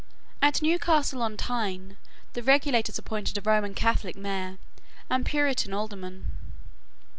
At 0.41 0.63
Newcastle 0.63 1.21
on 1.21 1.37
Tyne 1.37 1.95
the 2.33 2.41
regulators 2.41 2.97
appointed 2.97 3.37
a 3.37 3.41
Roman 3.41 3.75
Catholic 3.75 4.15
Mayor 4.15 4.57
and 5.11 5.23
Puritan 5.23 5.75
Alderman. 5.75 6.25